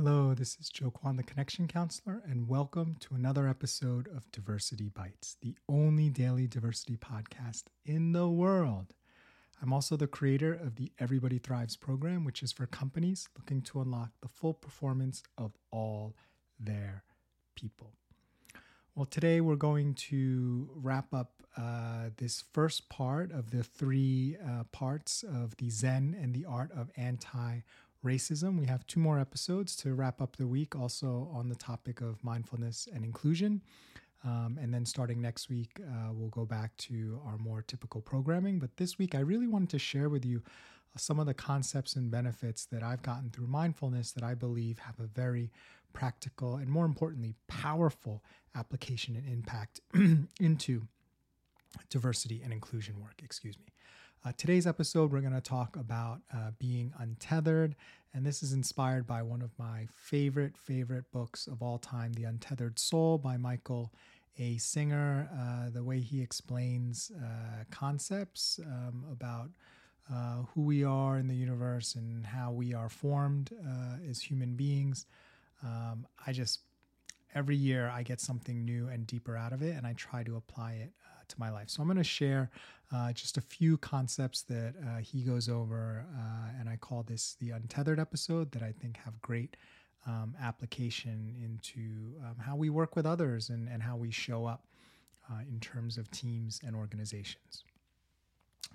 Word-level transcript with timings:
Hello, 0.00 0.32
this 0.32 0.56
is 0.60 0.68
Joe 0.68 0.92
Kwan, 0.92 1.16
the 1.16 1.24
Connection 1.24 1.66
Counselor, 1.66 2.22
and 2.24 2.48
welcome 2.48 2.94
to 3.00 3.16
another 3.16 3.48
episode 3.48 4.06
of 4.06 4.30
Diversity 4.30 4.88
Bites, 4.88 5.36
the 5.42 5.56
only 5.68 6.08
daily 6.08 6.46
diversity 6.46 6.96
podcast 6.96 7.64
in 7.84 8.12
the 8.12 8.28
world. 8.28 8.94
I'm 9.60 9.72
also 9.72 9.96
the 9.96 10.06
creator 10.06 10.54
of 10.54 10.76
the 10.76 10.92
Everybody 11.00 11.38
Thrives 11.38 11.74
program, 11.74 12.24
which 12.24 12.44
is 12.44 12.52
for 12.52 12.64
companies 12.66 13.28
looking 13.36 13.60
to 13.62 13.80
unlock 13.80 14.10
the 14.20 14.28
full 14.28 14.54
performance 14.54 15.24
of 15.36 15.50
all 15.72 16.14
their 16.60 17.02
people. 17.56 17.90
Well, 18.94 19.06
today 19.06 19.40
we're 19.40 19.56
going 19.56 19.94
to 19.94 20.70
wrap 20.76 21.12
up 21.12 21.42
uh, 21.56 22.10
this 22.18 22.44
first 22.52 22.88
part 22.88 23.32
of 23.32 23.50
the 23.50 23.64
three 23.64 24.36
uh, 24.46 24.62
parts 24.70 25.24
of 25.24 25.56
the 25.56 25.70
Zen 25.70 26.16
and 26.20 26.32
the 26.34 26.44
art 26.44 26.70
of 26.70 26.88
anti 26.96 27.62
racism. 28.04 28.58
We 28.58 28.66
have 28.66 28.86
two 28.86 29.00
more 29.00 29.18
episodes 29.18 29.76
to 29.76 29.94
wrap 29.94 30.20
up 30.20 30.36
the 30.36 30.46
week, 30.46 30.76
also 30.76 31.30
on 31.32 31.48
the 31.48 31.54
topic 31.54 32.00
of 32.00 32.22
mindfulness 32.22 32.88
and 32.92 33.04
inclusion. 33.04 33.62
Um, 34.24 34.58
and 34.60 34.74
then 34.74 34.84
starting 34.84 35.20
next 35.20 35.48
week, 35.48 35.80
uh, 35.80 36.12
we'll 36.12 36.28
go 36.30 36.44
back 36.44 36.76
to 36.78 37.20
our 37.24 37.38
more 37.38 37.62
typical 37.62 38.00
programming. 38.00 38.58
But 38.58 38.76
this 38.76 38.98
week, 38.98 39.14
I 39.14 39.20
really 39.20 39.46
wanted 39.46 39.70
to 39.70 39.78
share 39.78 40.08
with 40.08 40.24
you 40.24 40.42
some 40.96 41.20
of 41.20 41.26
the 41.26 41.34
concepts 41.34 41.94
and 41.94 42.10
benefits 42.10 42.66
that 42.66 42.82
I've 42.82 43.02
gotten 43.02 43.30
through 43.30 43.46
mindfulness 43.46 44.12
that 44.12 44.24
I 44.24 44.34
believe 44.34 44.80
have 44.80 44.98
a 44.98 45.06
very 45.06 45.50
practical 45.92 46.56
and, 46.56 46.68
more 46.68 46.84
importantly, 46.84 47.34
powerful 47.46 48.24
application 48.54 49.14
and 49.16 49.28
impact 49.28 49.80
into 50.40 50.82
diversity 51.90 52.40
and 52.42 52.52
inclusion 52.52 53.00
work. 53.00 53.20
Excuse 53.22 53.58
me. 53.58 53.66
Uh, 54.24 54.32
today's 54.36 54.66
episode, 54.66 55.12
we're 55.12 55.20
going 55.20 55.32
to 55.32 55.40
talk 55.40 55.76
about 55.76 56.20
uh, 56.34 56.50
being 56.58 56.92
untethered. 56.98 57.76
And 58.12 58.26
this 58.26 58.42
is 58.42 58.52
inspired 58.52 59.06
by 59.06 59.22
one 59.22 59.42
of 59.42 59.50
my 59.58 59.86
favorite, 59.94 60.56
favorite 60.56 61.04
books 61.12 61.46
of 61.46 61.62
all 61.62 61.78
time, 61.78 62.12
The 62.14 62.24
Untethered 62.24 62.80
Soul 62.80 63.18
by 63.18 63.36
Michael 63.36 63.92
A. 64.38 64.56
Singer. 64.56 65.28
Uh, 65.32 65.70
the 65.70 65.84
way 65.84 66.00
he 66.00 66.20
explains 66.20 67.12
uh, 67.16 67.64
concepts 67.70 68.58
um, 68.66 69.04
about 69.12 69.50
uh, 70.12 70.42
who 70.52 70.62
we 70.62 70.82
are 70.82 71.16
in 71.16 71.28
the 71.28 71.36
universe 71.36 71.94
and 71.94 72.26
how 72.26 72.50
we 72.50 72.74
are 72.74 72.88
formed 72.88 73.50
uh, 73.64 74.10
as 74.10 74.20
human 74.20 74.56
beings. 74.56 75.06
Um, 75.62 76.08
I 76.26 76.32
just, 76.32 76.60
every 77.36 77.56
year, 77.56 77.88
I 77.88 78.02
get 78.02 78.20
something 78.20 78.64
new 78.64 78.88
and 78.88 79.06
deeper 79.06 79.36
out 79.36 79.52
of 79.52 79.62
it, 79.62 79.76
and 79.76 79.86
I 79.86 79.92
try 79.92 80.24
to 80.24 80.34
apply 80.34 80.72
it 80.72 80.90
to 81.28 81.36
my 81.38 81.50
life. 81.50 81.70
So 81.70 81.82
I'm 81.82 81.88
going 81.88 81.98
to 81.98 82.04
share 82.04 82.50
uh, 82.94 83.12
just 83.12 83.36
a 83.36 83.40
few 83.40 83.76
concepts 83.78 84.42
that 84.42 84.74
uh, 84.82 84.98
he 84.98 85.22
goes 85.22 85.48
over, 85.48 86.04
uh, 86.16 86.58
and 86.58 86.68
I 86.68 86.76
call 86.76 87.02
this 87.02 87.36
the 87.40 87.50
untethered 87.50 88.00
episode 88.00 88.52
that 88.52 88.62
I 88.62 88.72
think 88.72 88.96
have 88.98 89.20
great 89.20 89.56
um, 90.06 90.34
application 90.40 91.34
into 91.42 92.16
um, 92.24 92.36
how 92.38 92.56
we 92.56 92.70
work 92.70 92.96
with 92.96 93.04
others 93.04 93.50
and, 93.50 93.68
and 93.68 93.82
how 93.82 93.96
we 93.96 94.10
show 94.10 94.46
up 94.46 94.66
uh, 95.30 95.40
in 95.50 95.60
terms 95.60 95.98
of 95.98 96.10
teams 96.10 96.60
and 96.66 96.74
organizations. 96.74 97.64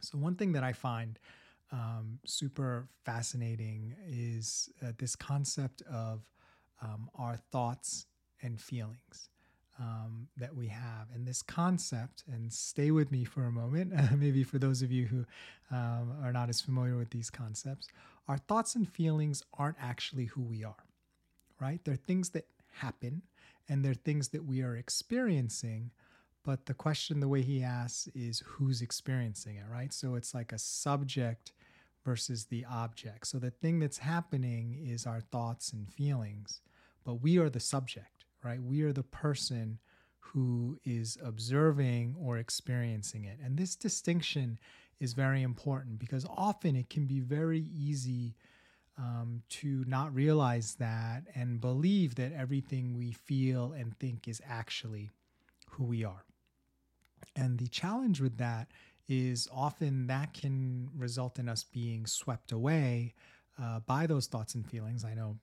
So, 0.02 0.18
one 0.18 0.36
thing 0.36 0.52
that 0.52 0.64
I 0.64 0.74
find 0.74 1.18
um, 1.72 2.20
super 2.24 2.88
fascinating 3.04 3.96
is 4.08 4.70
uh, 4.84 4.92
this 4.98 5.16
concept 5.16 5.82
of 5.92 6.22
um, 6.82 7.10
our 7.16 7.38
thoughts 7.52 8.06
and 8.44 8.60
feelings 8.60 9.30
um, 9.84 10.28
that 10.38 10.56
we 10.56 10.68
have. 10.68 11.08
And 11.14 11.28
this 11.28 11.42
concept, 11.42 12.24
and 12.32 12.52
stay 12.52 12.92
with 12.92 13.12
me 13.12 13.26
for 13.26 13.46
a 13.46 13.52
moment, 13.52 13.94
maybe 14.18 14.44
for 14.44 14.60
those 14.60 14.82
of 14.82 14.92
you 14.92 15.06
who 15.06 15.26
um, 15.72 16.16
are 16.24 16.32
not 16.32 16.50
as 16.50 16.62
familiar 16.62 16.96
with 16.96 17.10
these 17.10 17.30
concepts, 17.30 17.88
our 18.28 18.38
thoughts 18.38 18.76
and 18.76 18.88
feelings 18.88 19.44
aren't 19.58 19.78
actually 19.82 20.26
who 20.26 20.42
we 20.42 20.64
are, 20.64 20.86
right? 21.60 21.84
They're 21.84 21.96
things 21.96 22.30
that 22.30 22.46
happen 22.72 23.24
and 23.68 23.84
they're 23.84 23.94
things 23.94 24.30
that 24.30 24.46
we 24.46 24.62
are 24.62 24.76
experiencing. 24.76 25.92
But 26.44 26.66
the 26.66 26.74
question, 26.74 27.20
the 27.20 27.28
way 27.28 27.42
he 27.42 27.64
asks, 27.64 28.08
is 28.16 28.44
who's 28.46 28.82
experiencing 28.82 29.58
it, 29.58 29.66
right? 29.70 29.94
So 29.94 30.16
it's 30.16 30.34
like 30.34 30.52
a 30.52 30.60
subject 30.60 31.54
versus 32.06 32.46
the 32.46 32.66
object. 32.70 33.28
So 33.28 33.40
the 33.40 33.52
thing 33.52 33.80
that's 33.80 34.00
happening 34.00 34.78
is 34.86 35.06
our 35.06 35.22
thoughts 35.22 35.72
and 35.72 35.90
feelings, 35.90 36.62
but 37.06 37.16
we 37.16 37.38
are 37.38 37.50
the 37.50 37.62
subject 37.62 38.13
right? 38.44 38.62
We 38.62 38.84
are 38.84 38.94
the 38.94 39.04
person 39.04 39.80
who 40.20 40.78
is 40.84 41.18
observing 41.24 42.16
or 42.20 42.38
experiencing 42.38 43.26
it. 43.26 43.38
And 43.44 43.58
this 43.58 43.76
distinction 43.76 44.60
is 45.00 45.14
very 45.14 45.42
important 45.42 46.00
because 46.00 46.26
often 46.30 46.76
it 46.76 46.90
can 46.90 47.06
be 47.06 47.20
very 47.20 47.66
easy 47.74 48.36
um, 48.98 49.42
to 49.50 49.84
not 49.88 50.14
realize 50.14 50.76
that 50.76 51.24
and 51.36 51.60
believe 51.60 52.16
that 52.16 52.32
everything 52.32 52.96
we 52.96 53.12
feel 53.12 53.74
and 53.74 53.98
think 54.00 54.28
is 54.28 54.42
actually 54.48 55.10
who 55.72 55.84
we 55.84 56.04
are. 56.04 56.26
And 57.36 57.58
the 57.58 57.68
challenge 57.68 58.22
with 58.22 58.38
that 58.38 58.70
is 59.08 59.48
often 59.52 60.08
that 60.08 60.34
can 60.34 60.90
result 60.96 61.40
in 61.40 61.50
us 61.50 61.64
being 61.64 62.06
swept 62.06 62.52
away 62.52 63.14
uh, 63.62 63.80
by 63.82 64.08
those 64.08 64.28
thoughts 64.28 64.56
and 64.56 64.66
feelings. 64.66 65.04
I 65.04 65.14
know 65.14 65.38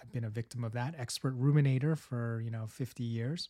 I've 0.00 0.12
been 0.12 0.24
a 0.24 0.30
victim 0.30 0.64
of 0.64 0.72
that 0.72 0.94
expert 0.98 1.38
ruminator 1.40 1.96
for 1.96 2.40
you 2.44 2.50
know 2.50 2.66
50 2.66 3.02
years, 3.02 3.48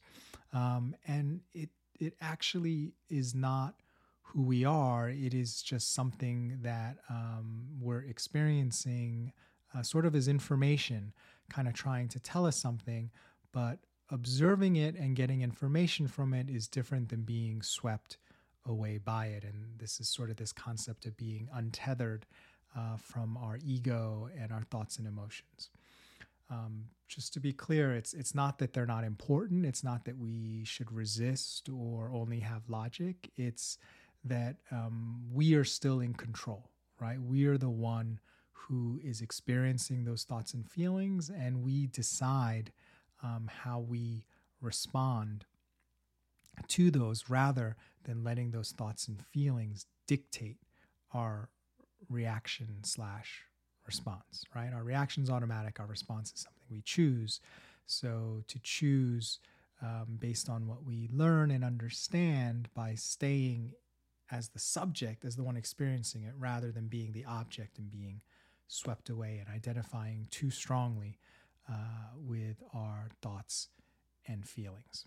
um, 0.52 0.94
and 1.06 1.40
it 1.52 1.70
it 1.98 2.14
actually 2.20 2.92
is 3.08 3.34
not 3.34 3.74
who 4.22 4.42
we 4.42 4.64
are. 4.64 5.08
It 5.08 5.34
is 5.34 5.62
just 5.62 5.94
something 5.94 6.58
that 6.62 6.98
um, 7.08 7.66
we're 7.80 8.02
experiencing, 8.02 9.32
uh, 9.74 9.82
sort 9.82 10.06
of 10.06 10.14
as 10.14 10.28
information, 10.28 11.12
kind 11.50 11.66
of 11.66 11.74
trying 11.74 12.08
to 12.08 12.20
tell 12.20 12.46
us 12.46 12.56
something, 12.56 13.10
but 13.52 13.78
observing 14.10 14.76
it 14.76 14.94
and 14.96 15.16
getting 15.16 15.42
information 15.42 16.08
from 16.08 16.34
it 16.34 16.48
is 16.48 16.68
different 16.68 17.08
than 17.08 17.22
being 17.22 17.62
swept 17.62 18.18
away 18.66 18.98
by 18.98 19.26
it. 19.26 19.44
And 19.44 19.78
this 19.78 19.98
is 20.00 20.08
sort 20.08 20.30
of 20.30 20.36
this 20.36 20.52
concept 20.52 21.06
of 21.06 21.16
being 21.16 21.48
untethered 21.52 22.26
uh, 22.76 22.96
from 22.96 23.36
our 23.36 23.58
ego 23.64 24.28
and 24.38 24.52
our 24.52 24.62
thoughts 24.62 24.98
and 24.98 25.06
emotions. 25.06 25.70
Um, 26.50 26.84
just 27.08 27.32
to 27.34 27.40
be 27.40 27.52
clear, 27.52 27.94
it's 27.94 28.14
it's 28.14 28.34
not 28.34 28.58
that 28.58 28.72
they're 28.72 28.86
not 28.86 29.04
important. 29.04 29.66
It's 29.66 29.84
not 29.84 30.04
that 30.04 30.18
we 30.18 30.64
should 30.64 30.92
resist 30.92 31.68
or 31.68 32.10
only 32.12 32.40
have 32.40 32.68
logic. 32.68 33.30
It's 33.36 33.78
that 34.24 34.56
um, 34.70 35.22
we 35.32 35.54
are 35.54 35.64
still 35.64 36.00
in 36.00 36.14
control, 36.14 36.70
right? 37.00 37.20
We 37.20 37.46
are 37.46 37.58
the 37.58 37.70
one 37.70 38.20
who 38.52 39.00
is 39.02 39.20
experiencing 39.22 40.04
those 40.04 40.24
thoughts 40.24 40.52
and 40.52 40.68
feelings, 40.68 41.30
and 41.30 41.62
we 41.62 41.86
decide 41.86 42.72
um, 43.22 43.50
how 43.62 43.80
we 43.80 44.26
respond 44.60 45.46
to 46.66 46.90
those 46.90 47.30
rather 47.30 47.76
than 48.04 48.24
letting 48.24 48.50
those 48.50 48.72
thoughts 48.72 49.06
and 49.08 49.24
feelings 49.24 49.86
dictate 50.06 50.58
our 51.12 51.48
reaction 52.08 52.78
slash 52.82 53.44
response, 53.88 54.44
right? 54.54 54.72
Our 54.72 54.84
reaction 54.84 55.24
is 55.24 55.30
automatic, 55.30 55.80
our 55.80 55.86
response 55.86 56.32
is 56.32 56.40
something 56.42 56.62
we 56.70 56.82
choose. 56.82 57.40
So 57.86 58.44
to 58.46 58.58
choose 58.60 59.40
um, 59.82 60.18
based 60.20 60.48
on 60.48 60.68
what 60.68 60.84
we 60.84 61.08
learn 61.12 61.50
and 61.50 61.64
understand 61.64 62.68
by 62.74 62.94
staying 62.94 63.72
as 64.30 64.50
the 64.50 64.58
subject, 64.58 65.24
as 65.24 65.36
the 65.36 65.42
one 65.42 65.56
experiencing 65.56 66.22
it, 66.22 66.34
rather 66.38 66.70
than 66.70 66.86
being 66.86 67.12
the 67.12 67.24
object 67.24 67.78
and 67.78 67.90
being 67.90 68.20
swept 68.68 69.08
away 69.08 69.38
and 69.38 69.54
identifying 69.54 70.28
too 70.30 70.50
strongly 70.50 71.18
uh, 71.68 72.12
with 72.14 72.62
our 72.74 73.08
thoughts 73.22 73.68
and 74.26 74.46
feelings. 74.46 75.06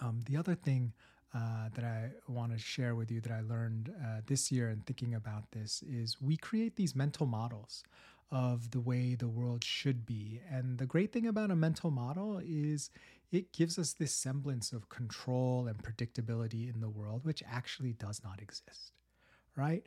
Um, 0.00 0.22
the 0.26 0.36
other 0.36 0.54
thing 0.54 0.92
uh, 1.34 1.68
that 1.74 1.84
I 1.84 2.10
want 2.28 2.52
to 2.52 2.58
share 2.58 2.94
with 2.94 3.10
you 3.10 3.20
that 3.20 3.32
I 3.32 3.40
learned 3.40 3.92
uh, 4.00 4.20
this 4.26 4.50
year 4.50 4.70
in 4.70 4.80
thinking 4.80 5.14
about 5.14 5.50
this 5.52 5.82
is 5.82 6.20
we 6.20 6.36
create 6.36 6.76
these 6.76 6.94
mental 6.94 7.26
models 7.26 7.82
of 8.30 8.70
the 8.70 8.80
way 8.80 9.14
the 9.14 9.28
world 9.28 9.62
should 9.62 10.04
be. 10.06 10.40
And 10.50 10.78
the 10.78 10.86
great 10.86 11.12
thing 11.12 11.26
about 11.26 11.50
a 11.50 11.56
mental 11.56 11.90
model 11.90 12.40
is 12.44 12.90
it 13.30 13.52
gives 13.52 13.78
us 13.78 13.92
this 13.92 14.14
semblance 14.14 14.72
of 14.72 14.88
control 14.88 15.66
and 15.68 15.82
predictability 15.82 16.72
in 16.72 16.80
the 16.80 16.88
world, 16.88 17.24
which 17.24 17.42
actually 17.50 17.92
does 17.92 18.22
not 18.24 18.40
exist, 18.40 18.92
right? 19.54 19.84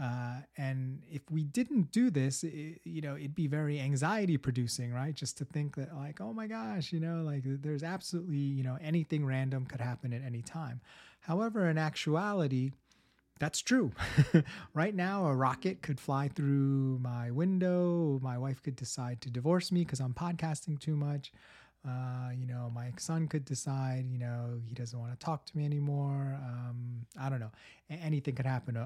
Uh, 0.00 0.40
and 0.56 1.02
if 1.10 1.22
we 1.30 1.44
didn't 1.44 1.90
do 1.92 2.10
this, 2.10 2.44
it, 2.44 2.80
you 2.84 3.00
know, 3.00 3.16
it'd 3.16 3.34
be 3.34 3.46
very 3.46 3.80
anxiety 3.80 4.36
producing, 4.36 4.92
right? 4.92 5.14
Just 5.14 5.38
to 5.38 5.44
think 5.44 5.76
that, 5.76 5.94
like, 5.96 6.20
oh 6.20 6.32
my 6.32 6.46
gosh, 6.46 6.92
you 6.92 7.00
know, 7.00 7.22
like 7.22 7.42
there's 7.44 7.82
absolutely, 7.82 8.36
you 8.36 8.62
know, 8.62 8.78
anything 8.80 9.24
random 9.24 9.66
could 9.66 9.80
happen 9.80 10.12
at 10.12 10.22
any 10.22 10.42
time. 10.42 10.80
However, 11.20 11.68
in 11.68 11.76
actuality, 11.76 12.70
that's 13.40 13.60
true. 13.60 13.92
right 14.74 14.94
now, 14.94 15.26
a 15.26 15.34
rocket 15.34 15.82
could 15.82 15.98
fly 15.98 16.28
through 16.28 16.98
my 17.00 17.30
window. 17.30 18.20
My 18.22 18.38
wife 18.38 18.62
could 18.62 18.76
decide 18.76 19.20
to 19.22 19.30
divorce 19.30 19.72
me 19.72 19.80
because 19.80 20.00
I'm 20.00 20.14
podcasting 20.14 20.78
too 20.78 20.94
much. 20.94 21.32
Uh, 21.86 22.28
you 22.38 22.46
know, 22.46 22.70
my 22.74 22.92
son 22.98 23.26
could 23.26 23.44
decide, 23.46 24.04
you 24.10 24.18
know, 24.18 24.60
he 24.66 24.74
doesn't 24.74 24.98
want 24.98 25.18
to 25.18 25.24
talk 25.24 25.46
to 25.46 25.56
me 25.56 25.64
anymore. 25.64 26.38
Um, 26.44 27.06
I 27.18 27.30
don't 27.30 27.40
know. 27.40 27.52
Anything 27.88 28.34
could 28.34 28.44
happen. 28.44 28.76
A, 28.76 28.80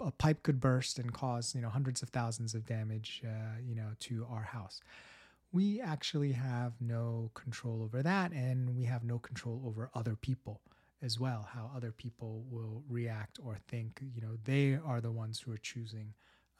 a, 0.00 0.06
a, 0.06 0.10
pipe 0.12 0.42
could 0.42 0.58
burst 0.58 0.98
and 0.98 1.12
cause, 1.12 1.54
you 1.54 1.60
know, 1.60 1.68
hundreds 1.68 2.00
of 2.00 2.08
thousands 2.08 2.54
of 2.54 2.64
damage, 2.64 3.22
uh, 3.22 3.60
you 3.62 3.74
know, 3.74 3.88
to 4.00 4.26
our 4.30 4.42
house. 4.42 4.80
We 5.52 5.80
actually 5.80 6.32
have 6.32 6.72
no 6.80 7.30
control 7.34 7.82
over 7.82 8.02
that, 8.02 8.32
and 8.32 8.74
we 8.74 8.84
have 8.84 9.04
no 9.04 9.18
control 9.18 9.62
over 9.66 9.90
other 9.94 10.16
people 10.16 10.62
as 11.02 11.20
well. 11.20 11.48
How 11.52 11.70
other 11.76 11.92
people 11.92 12.44
will 12.50 12.82
react 12.88 13.38
or 13.44 13.58
think. 13.68 14.00
You 14.14 14.22
know, 14.22 14.38
they 14.44 14.78
are 14.82 15.02
the 15.02 15.12
ones 15.12 15.40
who 15.40 15.52
are 15.52 15.58
choosing 15.58 16.14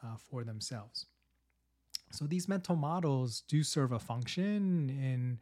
uh, 0.05 0.17
for 0.17 0.45
themselves. 0.45 1.07
So 2.11 2.27
these 2.27 2.49
mental 2.49 2.77
models 2.77 3.43
do 3.49 3.63
serve 3.63 3.93
a 3.93 3.99
function 3.99 4.91
in 4.91 5.39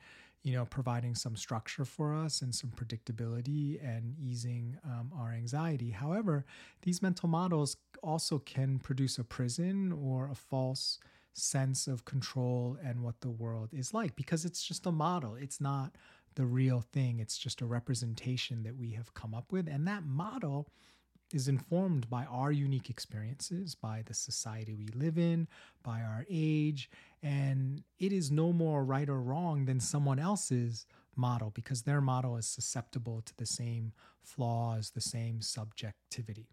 you 0.47 0.53
know, 0.53 0.65
providing 0.65 1.17
some 1.17 1.35
structure 1.35 1.85
for 1.85 2.15
us 2.15 2.41
and 2.41 2.55
some 2.55 2.71
predictability 2.71 3.85
and 3.85 4.15
easing 4.17 4.79
um, 4.85 5.11
our 5.19 5.33
anxiety. 5.33 5.91
However, 5.91 6.45
these 6.83 7.03
mental 7.03 7.29
models 7.29 7.77
also 8.01 8.39
can 8.39 8.79
produce 8.79 9.19
a 9.19 9.25
prison 9.25 9.91
or 9.91 10.31
a 10.31 10.37
false 10.37 11.01
sense 11.33 11.89
of 11.89 12.05
control 12.05 12.79
and 12.81 13.03
what 13.03 13.23
the 13.23 13.29
world 13.29 13.71
is 13.73 13.93
like 13.93 14.15
because 14.15 14.45
it's 14.45 14.63
just 14.63 14.87
a 14.87 14.93
model. 14.93 15.35
It's 15.35 15.61
not 15.61 15.97
the 16.37 16.47
real 16.47 16.81
thing, 16.93 17.19
it's 17.19 17.39
just 17.39 17.61
a 17.61 17.67
representation 17.67 18.63
that 18.63 18.77
we 18.77 18.93
have 18.93 19.15
come 19.15 19.35
up 19.35 19.51
with. 19.51 19.67
And 19.67 19.85
that 19.89 20.07
model 20.07 20.69
is 21.33 21.49
informed 21.49 22.09
by 22.09 22.25
our 22.27 22.53
unique 22.53 22.89
experiences, 22.89 23.75
by 23.75 24.03
the 24.07 24.15
society 24.15 24.75
we 24.75 24.87
live 24.89 25.19
in, 25.19 25.49
by 25.83 26.03
our 26.03 26.25
age, 26.31 26.89
and 27.27 27.83
it 27.99 28.13
is 28.13 28.31
no 28.31 28.53
more 28.53 28.85
right 28.85 29.09
or 29.09 29.21
wrong 29.21 29.65
than 29.65 29.81
someone 29.81 30.21
else's 30.21 30.87
model 31.17 31.51
because 31.51 31.83
their 31.83 32.01
model 32.01 32.37
is 32.37 32.47
susceptible 32.47 33.21
to 33.23 33.37
the 33.37 33.47
same 33.47 33.93
flaws, 34.23 34.91
the 34.91 35.01
same 35.01 35.43
subjectivity. 35.43 36.47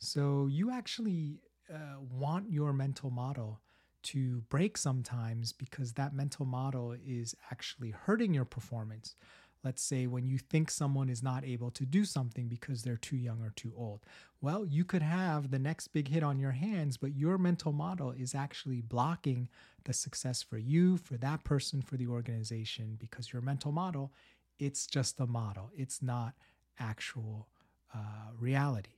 So 0.00 0.48
you 0.50 0.72
actually 0.72 1.38
uh, 1.72 2.00
want 2.10 2.50
your 2.50 2.72
mental 2.72 3.10
model 3.10 3.60
to 4.02 4.40
break 4.48 4.76
sometimes 4.76 5.52
because 5.52 5.92
that 5.92 6.12
mental 6.12 6.44
model 6.44 6.96
is 7.06 7.36
actually 7.52 7.90
hurting 7.90 8.34
your 8.34 8.46
performance 8.46 9.14
let's 9.62 9.82
say 9.82 10.06
when 10.06 10.26
you 10.26 10.38
think 10.38 10.70
someone 10.70 11.08
is 11.08 11.22
not 11.22 11.44
able 11.44 11.70
to 11.72 11.84
do 11.84 12.04
something 12.04 12.48
because 12.48 12.82
they're 12.82 12.96
too 12.96 13.16
young 13.16 13.42
or 13.42 13.50
too 13.50 13.72
old. 13.76 14.00
Well, 14.40 14.64
you 14.64 14.84
could 14.84 15.02
have 15.02 15.50
the 15.50 15.58
next 15.58 15.88
big 15.88 16.08
hit 16.08 16.22
on 16.22 16.38
your 16.38 16.52
hands, 16.52 16.96
but 16.96 17.14
your 17.14 17.36
mental 17.36 17.72
model 17.72 18.12
is 18.12 18.34
actually 18.34 18.80
blocking 18.80 19.48
the 19.84 19.92
success 19.92 20.42
for 20.42 20.58
you, 20.58 20.96
for 20.96 21.16
that 21.18 21.44
person, 21.44 21.82
for 21.82 21.96
the 21.96 22.06
organization, 22.06 22.96
because 22.98 23.32
your 23.32 23.42
mental 23.42 23.72
model, 23.72 24.12
it's 24.58 24.86
just 24.86 25.20
a 25.20 25.26
model, 25.26 25.70
it's 25.76 26.02
not 26.02 26.34
actual 26.78 27.48
uh, 27.94 28.32
reality. 28.38 28.90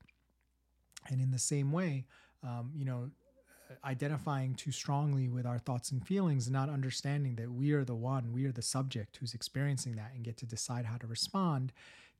And 1.08 1.20
in 1.20 1.32
the 1.32 1.38
same 1.38 1.72
way, 1.72 2.04
um, 2.44 2.70
you 2.74 2.84
know, 2.84 3.10
identifying 3.84 4.54
too 4.54 4.72
strongly 4.72 5.28
with 5.28 5.46
our 5.46 5.58
thoughts 5.58 5.90
and 5.90 6.06
feelings 6.06 6.46
and 6.46 6.54
not 6.54 6.68
understanding 6.68 7.36
that 7.36 7.50
we 7.50 7.72
are 7.72 7.84
the 7.84 7.94
one, 7.94 8.32
we 8.32 8.44
are 8.46 8.52
the 8.52 8.62
subject 8.62 9.16
who's 9.16 9.34
experiencing 9.34 9.96
that 9.96 10.12
and 10.14 10.24
get 10.24 10.36
to 10.38 10.46
decide 10.46 10.84
how 10.84 10.96
to 10.96 11.06
respond 11.06 11.72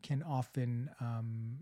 can 0.03 0.23
often 0.23 0.91
um, 1.01 1.59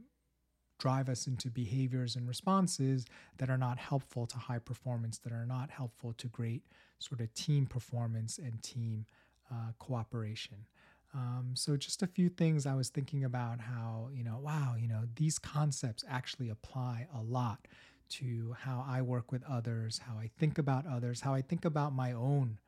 drive 0.79 1.09
us 1.09 1.27
into 1.27 1.49
behaviors 1.49 2.17
and 2.17 2.27
responses 2.27 3.05
that 3.39 3.51
are 3.51 3.59
not 3.59 3.79
helpful 3.79 4.27
to 4.27 4.39
high 4.39 4.59
performance, 4.59 5.19
that 5.19 5.33
are 5.33 5.47
not 5.47 5.71
helpful 5.71 6.13
to 6.15 6.27
great 6.29 6.63
sort 6.99 7.21
of 7.21 7.33
team 7.35 7.67
performance 7.67 8.39
and 8.39 8.63
team 8.63 9.07
uh, 9.53 9.73
cooperation. 9.79 10.67
Um, 11.13 11.51
so, 11.55 11.77
just 11.77 12.03
a 12.03 12.07
few 12.07 12.29
things 12.29 12.67
I 12.67 12.75
was 12.75 12.89
thinking 12.89 13.25
about 13.25 13.61
how, 13.61 14.11
you 14.13 14.23
know, 14.23 14.39
wow, 14.41 14.77
you 14.79 14.87
know, 14.87 15.03
these 15.17 15.39
concepts 15.39 16.05
actually 16.09 16.51
apply 16.51 17.09
a 17.13 17.21
lot 17.21 17.67
to 18.11 18.57
how 18.59 18.85
I 18.87 19.03
work 19.03 19.33
with 19.33 19.43
others, 19.49 20.01
how 20.07 20.19
I 20.19 20.31
think 20.39 20.59
about 20.59 20.87
others, 20.87 21.21
how 21.21 21.35
I 21.35 21.43
think 21.43 21.65
about 21.65 21.95
my 21.95 22.13
own 22.13 22.59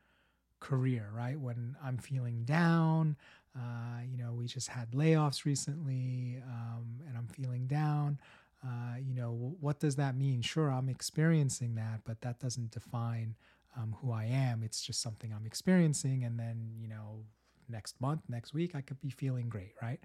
career, 0.61 1.11
right? 1.15 1.39
When 1.39 1.77
I'm 1.83 1.99
feeling 1.99 2.45
down, 2.45 3.17
uh, 3.57 4.03
you 4.09 4.17
know, 4.17 4.33
we 4.33 4.47
just 4.47 4.69
had 4.69 4.93
layoffs 4.93 5.45
recently 5.45 6.43
um, 6.47 7.01
and 7.07 7.17
I'm 7.17 7.27
feeling 7.27 7.67
down. 7.67 8.19
Uh, 8.65 8.97
you 9.05 9.15
know, 9.15 9.57
what 9.61 9.81
does 9.81 9.97
that 9.97 10.17
mean? 10.17 10.41
Sure, 10.41 10.71
I'm 10.71 10.89
experiencing 10.89 11.75
that, 11.75 12.03
but 12.05 12.21
that 12.21 12.39
doesn't 12.39 12.71
define 12.71 13.35
um, 13.77 13.97
who 14.01 14.13
I 14.13 14.25
am. 14.27 14.63
It's 14.63 14.83
just 14.83 15.03
something 15.03 15.33
I'm 15.33 15.47
experiencing. 15.47 16.25
And 16.25 16.39
then, 16.39 16.71
you 16.79 16.89
know, 16.89 17.25
next 17.69 18.01
month, 18.01 18.23
next 18.29 18.55
week, 18.55 18.75
I 18.75 18.81
could 18.81 19.01
be 19.01 19.11
feeling 19.11 19.49
great, 19.49 19.73
right? 19.83 19.99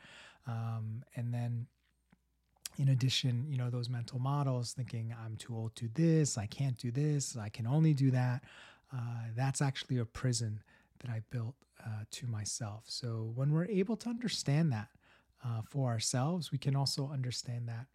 Um, 0.48 1.04
and 1.16 1.34
then, 1.34 1.68
in 2.78 2.90
addition, 2.90 3.46
you 3.50 3.58
know, 3.58 3.70
those 3.70 3.90
mental 3.90 4.20
models 4.20 4.74
thinking 4.74 5.14
I'm 5.24 5.36
too 5.36 5.56
old 5.56 5.76
to 5.78 5.90
this, 5.94 6.38
I 6.38 6.46
can't 6.46 6.78
do 6.78 6.92
this, 6.92 7.36
I 7.38 7.50
can 7.50 7.68
only 7.68 7.94
do 7.94 8.12
that. 8.12 8.44
Uh, 8.94 9.26
that's 9.36 9.62
actually 9.62 9.98
a 9.98 10.06
prison 10.06 10.62
that 11.00 11.12
I 11.12 11.22
built 11.30 11.56
uh, 11.86 12.04
to 12.12 12.28
myself. 12.28 12.84
So 12.88 13.32
when 13.36 13.52
we're 13.52 13.66
able 13.66 13.98
to 13.98 14.10
understand 14.10 14.72
that 14.72 14.88
uh, 15.44 15.62
for 15.70 15.90
ourselves, 15.90 16.52
we 16.52 16.58
can 16.58 16.76
also 16.76 17.10
understand 17.12 17.68
that 17.68 17.88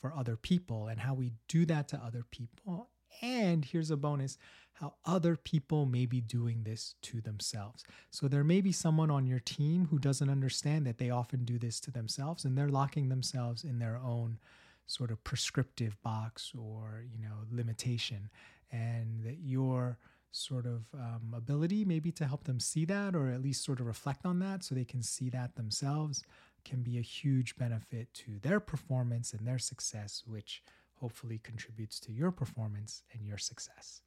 for 0.00 0.14
other 0.14 0.36
people 0.36 0.88
and 0.88 1.00
how 1.00 1.14
we 1.14 1.32
do 1.48 1.64
that 1.66 1.88
to 1.88 1.96
other 1.96 2.24
people. 2.30 2.90
And 3.22 3.64
here's 3.64 3.90
a 3.90 3.96
bonus 3.96 4.38
how 4.74 4.94
other 5.06 5.36
people 5.36 5.86
may 5.86 6.04
be 6.04 6.20
doing 6.20 6.64
this 6.64 6.94
to 7.00 7.22
themselves. 7.22 7.82
So 8.10 8.28
there 8.28 8.44
may 8.44 8.60
be 8.60 8.72
someone 8.72 9.10
on 9.10 9.26
your 9.26 9.38
team 9.38 9.88
who 9.90 9.98
doesn't 9.98 10.28
understand 10.28 10.86
that 10.86 10.98
they 10.98 11.08
often 11.08 11.44
do 11.44 11.58
this 11.58 11.80
to 11.80 11.90
themselves 11.90 12.44
and 12.44 12.58
they're 12.58 12.68
locking 12.68 13.08
themselves 13.08 13.64
in 13.64 13.78
their 13.78 13.96
own 13.96 14.38
sort 14.86 15.10
of 15.10 15.24
prescriptive 15.24 16.00
box 16.02 16.52
or, 16.56 17.04
you 17.10 17.18
know, 17.18 17.36
limitation 17.50 18.28
and 18.70 19.22
that 19.24 19.38
your 19.40 19.98
sort 20.30 20.66
of 20.66 20.84
um, 20.92 21.32
ability 21.34 21.84
maybe 21.84 22.12
to 22.12 22.26
help 22.26 22.44
them 22.44 22.60
see 22.60 22.84
that 22.84 23.16
or 23.16 23.28
at 23.28 23.40
least 23.40 23.64
sort 23.64 23.80
of 23.80 23.86
reflect 23.86 24.26
on 24.26 24.38
that 24.38 24.62
so 24.62 24.74
they 24.74 24.84
can 24.84 25.02
see 25.02 25.30
that 25.30 25.56
themselves 25.56 26.22
can 26.64 26.82
be 26.82 26.98
a 26.98 27.02
huge 27.02 27.56
benefit 27.56 28.12
to 28.12 28.38
their 28.42 28.60
performance 28.60 29.32
and 29.32 29.46
their 29.46 29.58
success 29.58 30.22
which 30.26 30.62
hopefully 31.00 31.40
contributes 31.42 32.00
to 32.00 32.12
your 32.12 32.30
performance 32.30 33.02
and 33.12 33.26
your 33.26 33.38
success 33.38 34.00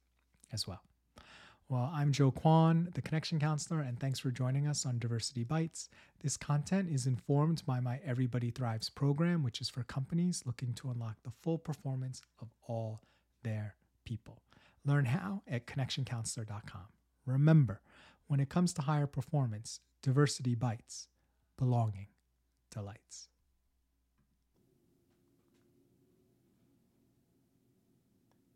as 0.52 0.66
well. 0.66 0.82
Well, 1.68 1.88
I'm 1.94 2.10
Joe 2.10 2.32
Kwan, 2.32 2.88
the 2.94 3.02
Connection 3.02 3.38
Counselor, 3.38 3.80
and 3.80 3.98
thanks 4.00 4.18
for 4.18 4.32
joining 4.32 4.66
us 4.66 4.84
on 4.84 4.98
Diversity 4.98 5.44
Bites. 5.44 5.88
This 6.20 6.36
content 6.36 6.88
is 6.90 7.06
informed 7.06 7.62
by 7.64 7.78
my 7.78 8.00
Everybody 8.04 8.50
Thrives 8.50 8.90
program, 8.90 9.44
which 9.44 9.60
is 9.60 9.68
for 9.68 9.84
companies 9.84 10.42
looking 10.44 10.72
to 10.74 10.90
unlock 10.90 11.18
the 11.22 11.30
full 11.42 11.58
performance 11.58 12.22
of 12.42 12.48
all 12.66 13.02
their 13.44 13.76
people. 14.04 14.42
Learn 14.84 15.04
how 15.04 15.42
at 15.46 15.66
connectioncounselor.com. 15.66 16.88
Remember, 17.24 17.80
when 18.26 18.40
it 18.40 18.48
comes 18.48 18.72
to 18.72 18.82
higher 18.82 19.06
performance, 19.06 19.78
diversity 20.02 20.56
bites, 20.56 21.06
belonging 21.56 22.08
delights. 22.70 23.28